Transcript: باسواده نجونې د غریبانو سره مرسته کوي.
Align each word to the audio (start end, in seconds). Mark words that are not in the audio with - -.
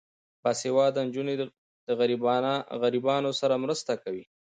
باسواده 0.43 1.01
نجونې 1.07 1.35
د 1.87 1.89
غریبانو 2.83 3.31
سره 3.41 3.55
مرسته 3.63 3.93
کوي. 4.03 4.23